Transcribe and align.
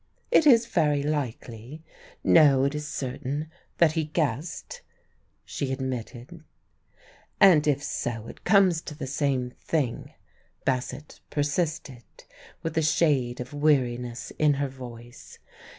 "It 0.31 0.47
is 0.47 0.65
very 0.65 1.03
likely 1.03 1.83
no, 2.23 2.63
it 2.63 2.73
is 2.73 2.87
certain 2.87 3.51
that 3.77 3.91
he 3.91 4.03
guessed," 4.05 4.81
she 5.45 5.71
admitted. 5.71 6.43
"And 7.39 7.67
if 7.67 7.83
so, 7.83 8.25
it 8.25 8.43
comes 8.43 8.81
to 8.81 8.95
the 8.95 9.05
same 9.05 9.51
thing," 9.51 10.13
Bassett 10.65 11.19
persisted, 11.29 12.03
with 12.63 12.75
a 12.79 12.81
shade 12.81 13.39
of 13.39 13.53
weariness 13.53 14.31
in 14.39 14.55
her 14.55 14.69
voice. 14.69 15.37